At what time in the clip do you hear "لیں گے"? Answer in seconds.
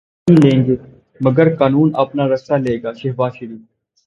0.55-0.75